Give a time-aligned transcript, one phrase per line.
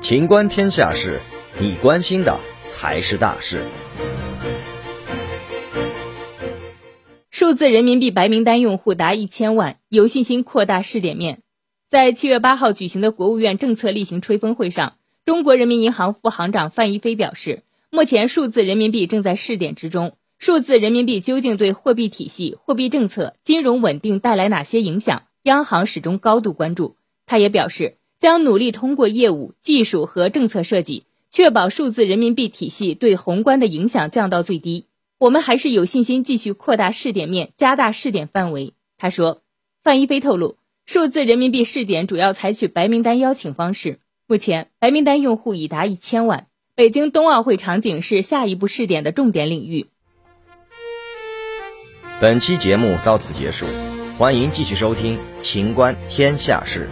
[0.00, 1.18] 情观天下事，
[1.60, 3.62] 你关心的才是大事。
[7.30, 11.42] 数字人民币白名单用户达一千万，有信心扩大试点面。
[11.88, 14.94] 在七月八号举行的国务院政策例行吹风会上，
[15.24, 26.97] 中国人民银行副行长范一飞表示，目前数字人民币正在试点之中，数字人民币究竟对货币体系、货币政策、金融稳定带来哪些影响，央行始终高度关注。
[27.28, 27.94] 他也表示。
[28.20, 34.86] 将努力通过业务、技术和政策设计，确保数字人民币体系对宏观的影响降到最低。
[35.18, 38.74] 我们还是有信心继续扩大试点面，加大试点范围。
[38.96, 39.42] 他说，
[39.84, 46.48] 范一飞透露，数字人民币试点主要采取白名单邀请方式，目前白名单用户已达一千万。
[46.74, 49.86] 北京冬奥会场景是下一步试点的重点领域。
[52.20, 53.64] 本期节目到此结束，
[54.18, 56.88] 欢迎继续收听《秦观天下事》。